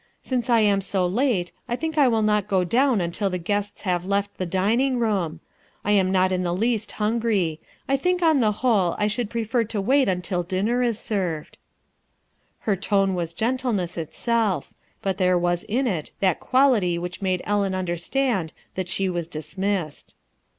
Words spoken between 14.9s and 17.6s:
but there was in it that quality which made